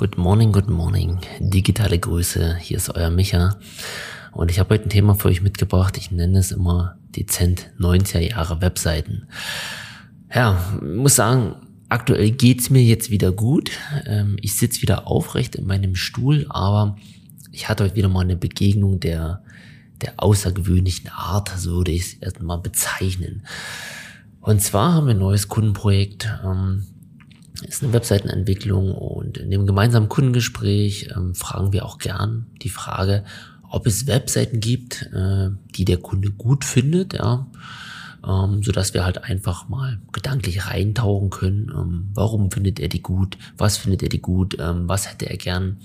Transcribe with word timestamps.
Good 0.00 0.16
morning, 0.16 0.50
good 0.50 0.70
morning. 0.70 1.18
Digitale 1.40 1.98
Grüße. 1.98 2.56
Hier 2.56 2.78
ist 2.78 2.88
euer 2.88 3.10
Micha. 3.10 3.58
Und 4.32 4.50
ich 4.50 4.58
habe 4.58 4.72
heute 4.72 4.84
ein 4.84 4.88
Thema 4.88 5.14
für 5.14 5.28
euch 5.28 5.42
mitgebracht. 5.42 5.98
Ich 5.98 6.10
nenne 6.10 6.38
es 6.38 6.52
immer 6.52 6.96
dezent 7.14 7.70
90er 7.78 8.20
Jahre 8.20 8.62
Webseiten. 8.62 9.26
Ja, 10.34 10.58
muss 10.80 11.16
sagen, 11.16 11.56
aktuell 11.90 12.30
geht's 12.30 12.70
mir 12.70 12.82
jetzt 12.82 13.10
wieder 13.10 13.30
gut. 13.30 13.72
Ähm, 14.06 14.38
ich 14.40 14.56
sitze 14.56 14.80
wieder 14.80 15.06
aufrecht 15.06 15.54
in 15.56 15.66
meinem 15.66 15.94
Stuhl, 15.94 16.46
aber 16.48 16.96
ich 17.52 17.68
hatte 17.68 17.84
heute 17.84 17.96
wieder 17.96 18.08
mal 18.08 18.22
eine 18.22 18.36
Begegnung 18.36 19.00
der, 19.00 19.42
der 20.00 20.14
außergewöhnlichen 20.16 21.10
Art, 21.10 21.50
so 21.58 21.72
würde 21.72 21.92
ich 21.92 22.00
es 22.00 22.14
erstmal 22.14 22.56
bezeichnen. 22.56 23.42
Und 24.40 24.62
zwar 24.62 24.94
haben 24.94 25.08
wir 25.08 25.14
ein 25.14 25.20
neues 25.20 25.48
Kundenprojekt. 25.48 26.26
Ähm, 26.42 26.86
ist 27.62 27.82
eine 27.82 27.92
Webseitenentwicklung 27.92 28.94
und 28.94 29.38
in 29.38 29.50
dem 29.50 29.66
gemeinsamen 29.66 30.08
Kundengespräch 30.08 31.10
ähm, 31.16 31.34
fragen 31.34 31.72
wir 31.72 31.84
auch 31.84 31.98
gern 31.98 32.46
die 32.62 32.68
Frage, 32.68 33.24
ob 33.68 33.86
es 33.86 34.06
Webseiten 34.06 34.60
gibt, 34.60 35.10
äh, 35.12 35.50
die 35.76 35.84
der 35.84 35.98
Kunde 35.98 36.30
gut 36.30 36.64
findet, 36.64 37.14
ja, 37.14 37.46
ähm, 38.26 38.62
so 38.62 38.72
dass 38.72 38.94
wir 38.94 39.04
halt 39.04 39.24
einfach 39.24 39.68
mal 39.68 40.00
gedanklich 40.12 40.66
reintauchen 40.66 41.30
können. 41.30 41.70
Ähm, 41.74 42.10
warum 42.14 42.50
findet 42.50 42.80
er 42.80 42.88
die 42.88 43.02
gut? 43.02 43.38
Was 43.56 43.78
findet 43.78 44.02
er 44.02 44.08
die 44.08 44.20
gut? 44.20 44.56
Ähm, 44.58 44.88
was 44.88 45.10
hätte 45.10 45.30
er 45.30 45.36
gern? 45.36 45.78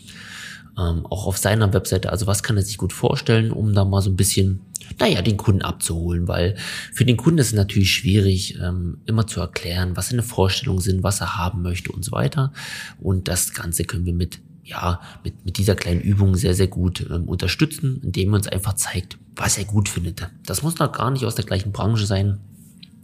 Ähm, 0.78 1.06
auch 1.06 1.26
auf 1.26 1.38
seiner 1.38 1.74
Webseite, 1.74 2.12
also 2.12 2.28
was 2.28 2.44
kann 2.44 2.58
er 2.58 2.64
sich 2.64 2.78
gut 2.78 2.92
vorstellen, 2.92 3.52
um 3.52 3.74
da 3.74 3.86
mal 3.86 4.02
so 4.02 4.10
ein 4.10 4.18
bisschen, 4.18 4.60
naja, 5.00 5.22
den 5.22 5.38
Kunden 5.38 5.62
abzuholen, 5.62 6.28
weil 6.28 6.56
für 6.92 7.06
den 7.06 7.16
Kunden 7.16 7.40
ist 7.40 7.48
es 7.48 7.54
natürlich 7.54 7.94
schwierig, 7.94 8.60
ähm, 8.62 8.98
immer 9.06 9.26
zu 9.26 9.40
erklären, 9.40 9.96
was 9.96 10.10
seine 10.10 10.24
Vorstellungen 10.24 10.82
sind, 10.82 11.02
was 11.02 11.22
er 11.22 11.38
haben 11.38 11.62
möchte 11.62 11.92
und 11.94 12.04
so 12.04 12.12
weiter. 12.12 12.52
Und 13.00 13.30
das 13.30 13.54
Ganze 13.54 13.86
können 13.86 14.06
wir 14.06 14.14
mit 14.14 14.40
ja, 14.66 15.00
mit, 15.24 15.46
mit 15.46 15.60
dieser 15.60 15.76
kleinen 15.76 16.02
Übung 16.02 16.36
sehr, 16.36 16.56
sehr 16.56 16.68
gut 16.68 17.06
ähm, 17.10 17.30
unterstützen, 17.30 18.02
indem 18.04 18.34
er 18.34 18.38
uns 18.38 18.48
einfach 18.48 18.74
zeigt, 18.74 19.18
was 19.36 19.60
er 19.60 19.66
gut 19.66 19.88
findet. 19.88 20.28
Das 20.46 20.64
muss 20.64 20.80
noch 20.80 20.92
gar 20.92 21.12
nicht 21.12 21.24
aus 21.24 21.36
der 21.36 21.46
gleichen 21.46 21.72
Branche 21.72 22.08
sein. 22.08 22.40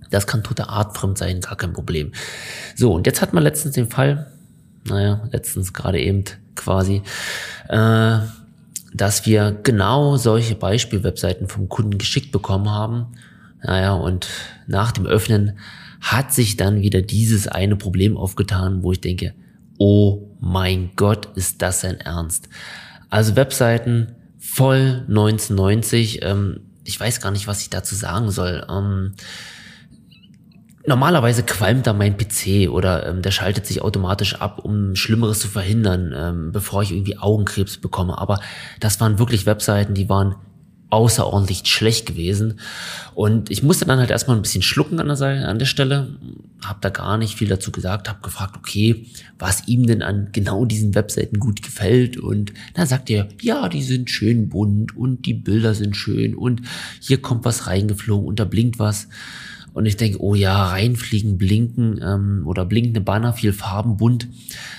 Das 0.10 0.26
kann 0.26 0.44
total 0.44 0.68
artfremd 0.68 1.20
sein, 1.20 1.40
gar 1.40 1.56
kein 1.56 1.72
Problem. 1.72 2.14
So, 2.76 2.94
und 2.94 3.06
jetzt 3.06 3.22
hat 3.22 3.34
man 3.34 3.44
letztens 3.44 3.76
den 3.76 3.90
Fall, 3.90 4.32
naja, 4.86 5.28
letztens 5.32 5.74
gerade 5.74 6.00
eben 6.00 6.24
quasi, 6.56 7.02
äh, 7.70 8.20
dass 8.94 9.26
wir 9.26 9.58
genau 9.64 10.18
solche 10.18 10.56
Beispielwebseiten 10.56 11.48
vom 11.48 11.70
Kunden 11.70 11.98
geschickt 11.98 12.32
bekommen 12.32 12.70
haben. 12.70 13.08
Naja, 13.64 13.94
und 13.94 14.28
nach 14.68 14.92
dem 14.92 15.06
Öffnen 15.06 15.58
hat 16.02 16.34
sich 16.34 16.58
dann 16.58 16.82
wieder 16.82 17.02
dieses 17.02 17.48
eine 17.48 17.76
Problem 17.76 18.18
aufgetan, 18.18 18.84
wo 18.84 18.92
ich 18.92 19.02
denke, 19.02 19.34
oh 19.78 20.28
mein 20.40 20.92
Gott, 20.96 21.30
ist 21.36 21.62
das 21.62 21.86
ein 21.86 22.00
Ernst. 22.00 22.50
Also 23.10 23.36
Webseiten 23.36 24.16
voll 24.40 25.06
1990, 25.08 26.24
ähm, 26.24 26.62
ich 26.84 27.00
weiß 27.00 27.22
gar 27.22 27.32
nicht, 27.32 27.48
was 27.48 27.62
ich 27.62 27.70
dazu 27.70 27.96
sagen 27.96 28.32
soll. 28.32 28.66
Ähm, 28.70 29.14
normalerweise 30.86 31.44
qualmt 31.44 31.88
da 31.88 31.94
mein 31.94 32.18
PC 32.18 32.70
oder 32.70 33.06
ähm, 33.08 33.22
der 33.22 33.32
schaltet 33.32 33.66
sich 33.66 33.82
automatisch 33.82 34.36
ab, 34.36 34.60
um 34.64 34.96
Schlimmeres 34.96 35.40
zu 35.40 35.48
verhindern, 35.48 36.14
ähm, 36.16 36.52
bevor 36.52 36.82
ich 36.84 36.92
irgendwie 36.92 37.18
Augenkrebs 37.18 37.78
bekomme. 37.78 38.18
Aber 38.18 38.40
das 38.80 39.00
waren 39.00 39.20
wirklich 39.20 39.46
Webseiten, 39.46 39.94
die 39.94 40.10
waren 40.10 40.36
außerordentlich 40.92 41.66
schlecht 41.66 42.06
gewesen. 42.06 42.60
Und 43.16 43.50
ich 43.50 43.64
musste 43.64 43.86
dann 43.86 44.00
halt 44.00 44.12
erstmal 44.12 44.36
ein 44.36 44.42
bisschen 44.42 44.62
schlucken 44.62 45.00
an 45.00 45.08
der, 45.08 45.16
Seite, 45.16 45.48
an 45.48 45.58
der 45.58 45.66
Stelle, 45.66 46.10
habe 46.64 46.80
da 46.82 46.90
gar 46.90 47.18
nicht 47.18 47.36
viel 47.36 47.48
dazu 47.48 47.72
gesagt, 47.72 48.10
habe 48.10 48.22
gefragt, 48.22 48.58
okay, 48.58 49.08
was 49.40 49.68
ihm 49.68 49.88
denn 49.88 50.02
an 50.02 50.30
genau 50.34 50.66
diesen 50.66 50.94
Webseiten 50.94 51.40
gut 51.40 51.64
gefällt. 51.64 52.18
Und 52.18 52.54
dann 52.74 52.88
sagt 52.88 53.10
er, 53.10 53.30
ja, 53.42 53.70
die 53.70 53.84
sind 53.84 54.10
schön 54.10 54.50
bunt 54.50 54.96
und 54.96 55.26
die 55.26 55.34
Bilder 55.34 55.74
sind 55.74 55.96
schön 55.96 56.36
und 56.36 56.62
hier 57.00 57.22
kommt 57.22 57.46
was 57.46 57.68
reingeflogen 57.68 58.28
und 58.28 58.40
da 58.40 58.46
blinkt 58.46 58.78
was. 58.78 59.08
Und 59.74 59.86
ich 59.86 59.98
denke, 59.98 60.22
oh 60.22 60.36
ja, 60.36 60.68
reinfliegen, 60.68 61.38
blinken 61.38 62.00
ähm, 62.04 62.44
oder 62.46 62.66
blinkende 62.66 63.02
Banner, 63.02 63.34
viel 63.34 63.54
Farben, 63.54 63.98
bunt. 63.98 64.28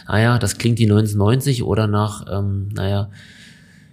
Naja, 0.07 0.39
das 0.39 0.59
klingt 0.59 0.79
die 0.79 0.85
1990 0.85 1.63
oder 1.63 1.87
nach, 1.87 2.27
ähm, 2.31 2.69
naja, 2.75 3.11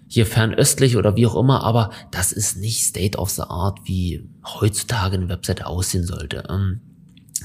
hier 0.08 0.26
fernöstlich 0.26 0.98
oder 0.98 1.16
wie 1.16 1.28
auch 1.28 1.36
immer, 1.36 1.64
aber 1.64 1.92
das 2.12 2.32
ist 2.32 2.58
nicht 2.58 2.84
State 2.84 3.18
of 3.18 3.30
the 3.30 3.44
Art, 3.44 3.80
wie 3.86 4.28
heutzutage 4.44 5.16
eine 5.16 5.30
Webseite 5.30 5.68
aussehen 5.68 6.04
sollte. 6.04 6.44
Ähm, 6.50 6.82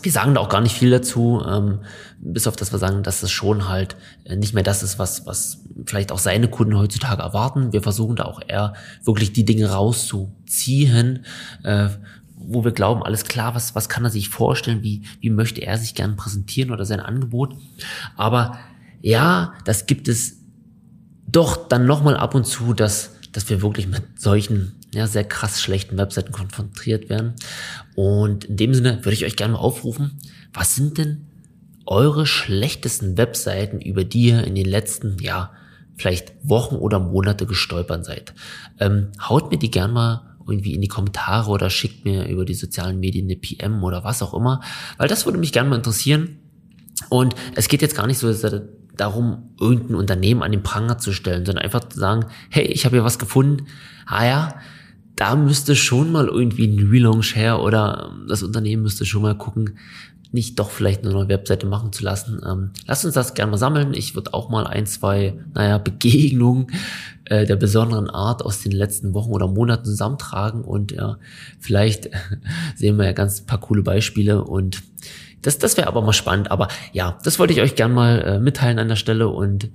wir 0.03 0.12
sagen 0.12 0.34
da 0.34 0.41
auch 0.41 0.48
gar 0.48 0.60
nicht 0.60 0.75
viel 0.75 0.91
dazu, 0.91 1.43
ähm, 1.47 1.81
bis 2.20 2.47
auf 2.47 2.56
das 2.56 2.72
wir 2.72 2.78
sagen, 2.78 3.03
dass 3.03 3.22
es 3.22 3.31
schon 3.31 3.69
halt 3.69 3.97
äh, 4.25 4.37
nicht 4.37 4.54
mehr 4.54 4.62
das 4.62 4.82
ist, 4.82 4.98
was, 4.98 5.26
was 5.26 5.60
vielleicht 5.87 6.10
auch 6.10 6.19
seine 6.19 6.48
Kunden 6.48 6.76
heutzutage 6.76 7.22
erwarten. 7.22 7.72
Wir 7.72 7.82
versuchen 7.82 8.16
da 8.16 8.25
auch 8.25 8.41
eher 8.47 8.75
wirklich 9.04 9.32
die 9.32 9.44
Dinge 9.44 9.70
rauszuziehen, 9.70 11.25
äh, 11.62 11.88
wo 12.47 12.65
wir 12.65 12.72
glauben, 12.72 13.03
alles 13.03 13.25
klar, 13.25 13.55
was, 13.55 13.75
was 13.75 13.88
kann 13.88 14.05
er 14.05 14.10
sich 14.10 14.28
vorstellen, 14.28 14.82
wie, 14.82 15.03
wie 15.21 15.31
möchte 15.31 15.62
er 15.62 15.78
sich 15.78 15.94
gern 15.94 16.16
präsentieren 16.16 16.71
oder 16.71 16.84
sein 16.84 17.00
Angebot. 17.00 17.56
Aber 18.16 18.59
ja, 19.03 19.55
das 19.65 19.87
gibt 19.87 20.09
es 20.09 20.38
doch 21.27 21.69
dann 21.69 21.87
nochmal 21.87 22.16
ab 22.16 22.34
und 22.34 22.47
zu, 22.47 22.75
dass, 22.75 23.16
dass 23.32 23.49
wir 23.50 23.62
wirklich 23.62 23.87
mit 23.88 24.03
solchen 24.21 24.72
ja, 24.94 25.06
sehr 25.06 25.25
krass 25.25 25.60
schlechten 25.60 25.97
Webseiten 25.99 26.32
konfrontiert 26.32 27.09
werden. 27.09 27.34
Und 27.97 28.44
in 28.44 28.56
dem 28.56 28.75
Sinne 28.75 29.05
würde 29.05 29.15
ich 29.15 29.25
euch 29.25 29.37
gerne 29.37 29.55
mal 29.55 29.59
aufrufen, 29.59 30.19
was 30.53 30.75
sind 30.75 30.99
denn 30.99 31.26
eure 31.87 32.26
schlechtesten 32.26 33.19
Webseiten, 33.19 33.81
über 33.81 34.05
die 34.05 34.28
ihr 34.28 34.44
in 34.44 34.55
den 34.55 34.66
letzten, 34.66 35.19
ja, 35.21 35.53
vielleicht 35.97 36.32
Wochen 36.43 36.76
oder 36.76 36.99
Monate 36.99 37.47
gestolpert 37.47 38.05
seid? 38.05 38.34
Ähm, 38.78 39.09
haut 39.21 39.50
mir 39.50 39.59
die 39.59 39.71
gerne 39.71 39.93
mal 39.93 40.34
irgendwie 40.47 40.75
in 40.75 40.81
die 40.81 40.88
Kommentare 40.88 41.50
oder 41.50 41.71
schickt 41.71 42.05
mir 42.05 42.27
über 42.28 42.44
die 42.44 42.55
sozialen 42.55 43.00
Medien 43.00 43.27
eine 43.27 43.37
PM 43.37 43.82
oder 43.82 44.05
was 44.05 44.22
auch 44.22 44.34
immer, 44.34 44.60
weil 44.99 45.09
das 45.09 45.25
würde 45.25 45.38
mich 45.38 45.53
gerne 45.53 45.71
mal 45.71 45.77
interessieren. 45.77 46.38
Und 47.09 47.34
es 47.55 47.69
geht 47.69 47.82
jetzt 47.82 47.97
gar 47.97 48.06
nicht 48.06 48.19
so 48.19 48.32
darum, 48.97 49.50
irgendein 49.60 49.97
Unternehmen 49.97 50.43
an 50.43 50.53
den 50.53 50.62
Pranger 50.62 50.99
zu 50.99 51.12
stellen, 51.12 51.44
sondern 51.44 51.65
einfach 51.65 51.88
zu 51.88 51.99
sagen, 51.99 52.27
hey, 52.50 52.65
ich 52.65 52.84
habe 52.84 52.97
hier 52.97 53.05
was 53.05 53.19
gefunden. 53.19 53.66
Ah 54.06 54.25
ja, 54.25 54.55
da 55.16 55.37
müsste 55.37 55.77
schon 55.77 56.12
mal 56.12 56.27
irgendwie 56.27 56.66
ein 56.66 56.88
Relaunch 56.88 57.37
her 57.37 57.61
oder 57.61 58.12
das 58.28 58.43
Unternehmen 58.43 58.82
müsste 58.82 59.05
schon 59.05 59.22
mal 59.22 59.37
gucken, 59.37 59.78
nicht 60.34 60.59
doch 60.59 60.71
vielleicht 60.71 61.05
eine 61.05 61.12
neue 61.12 61.28
Webseite 61.28 61.67
machen 61.67 61.93
zu 61.93 62.03
lassen. 62.03 62.43
Ähm, 62.45 62.71
lasst 62.87 63.05
uns 63.05 63.15
das 63.15 63.34
gerne 63.34 63.53
mal 63.53 63.56
sammeln. 63.56 63.95
Ich 63.95 64.17
würde 64.17 64.34
auch 64.34 64.50
mal 64.50 64.67
ein, 64.67 64.84
zwei, 64.84 65.39
naja, 65.55 65.78
Begegnungen 65.78 66.67
äh, 67.27 67.47
der 67.47 67.56
besonderen 67.56 68.11
Art 68.11 68.43
aus 68.44 68.61
den 68.61 68.73
letzten 68.73 69.15
Wochen 69.15 69.31
oder 69.31 69.47
Monaten 69.47 69.84
zusammentragen 69.84 70.62
und 70.62 70.91
ja, 70.91 71.19
vielleicht 71.61 72.11
sehen 72.77 72.99
wir 72.99 73.06
ja 73.06 73.12
ganz 73.12 73.43
paar 73.43 73.61
coole 73.61 73.83
Beispiele 73.83 74.43
und 74.44 74.83
das, 75.41 75.59
das 75.59 75.77
wäre 75.77 75.87
aber 75.87 76.03
mal 76.03 76.12
spannend. 76.12 76.50
Aber 76.50 76.69
ja, 76.93 77.19
das 77.23 77.39
wollte 77.39 77.53
ich 77.53 77.61
euch 77.61 77.77
gern 77.77 77.93
mal 77.93 78.21
äh, 78.23 78.39
mitteilen 78.41 78.78
an 78.78 78.89
der 78.89 78.97
Stelle. 78.97 79.28
Und 79.28 79.71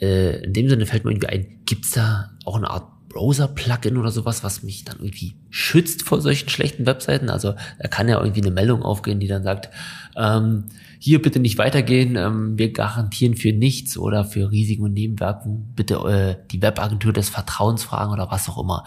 äh, 0.00 0.44
in 0.44 0.52
dem 0.52 0.68
Sinne 0.68 0.86
fällt 0.86 1.04
mir 1.04 1.12
irgendwie 1.12 1.28
ein, 1.28 1.46
gibt's 1.64 1.92
da 1.92 2.30
auch 2.44 2.56
eine 2.56 2.68
Art 2.68 2.93
Browser-Plugin 3.14 3.96
oder 3.96 4.10
sowas, 4.10 4.42
was 4.42 4.62
mich 4.62 4.84
dann 4.84 4.98
irgendwie 4.98 5.36
schützt 5.50 6.02
vor 6.02 6.20
solchen 6.20 6.48
schlechten 6.48 6.84
Webseiten? 6.84 7.30
Also 7.30 7.54
da 7.78 7.88
kann 7.88 8.08
ja 8.08 8.18
irgendwie 8.20 8.42
eine 8.42 8.50
Meldung 8.50 8.82
aufgehen, 8.82 9.20
die 9.20 9.28
dann 9.28 9.44
sagt, 9.44 9.70
ähm, 10.16 10.64
hier 10.98 11.22
bitte 11.22 11.38
nicht 11.38 11.58
weitergehen, 11.58 12.16
ähm, 12.16 12.58
wir 12.58 12.72
garantieren 12.72 13.36
für 13.36 13.52
nichts 13.52 13.96
oder 13.96 14.24
für 14.24 14.50
Risiken 14.50 14.82
und 14.82 14.94
Nebenwirkungen 14.94 15.72
bitte 15.76 15.94
äh, 15.94 16.36
die 16.50 16.60
Webagentur 16.60 17.12
des 17.12 17.28
Vertrauens 17.28 17.84
fragen 17.84 18.12
oder 18.12 18.30
was 18.30 18.48
auch 18.48 18.58
immer. 18.58 18.84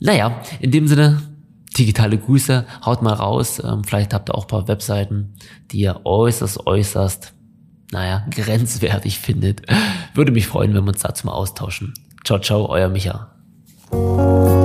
Naja, 0.00 0.40
in 0.60 0.70
dem 0.70 0.86
Sinne, 0.86 1.22
digitale 1.76 2.18
Grüße, 2.18 2.66
haut 2.84 3.02
mal 3.02 3.14
raus. 3.14 3.60
Ähm, 3.64 3.84
vielleicht 3.84 4.14
habt 4.14 4.30
ihr 4.30 4.34
auch 4.34 4.46
paar 4.46 4.68
Webseiten, 4.68 5.34
die 5.72 5.80
ihr 5.80 6.02
äußerst, 6.04 6.66
äußerst, 6.66 7.32
naja, 7.90 8.26
grenzwertig 8.30 9.18
findet. 9.20 9.62
Würde 10.14 10.32
mich 10.32 10.46
freuen, 10.46 10.74
wenn 10.74 10.84
wir 10.84 10.92
uns 10.92 11.02
dazu 11.02 11.26
mal 11.26 11.32
austauschen. 11.32 11.94
Ciao, 12.24 12.38
ciao, 12.38 12.68
euer 12.68 12.88
Micha. 12.88 13.35
oh 13.92 14.55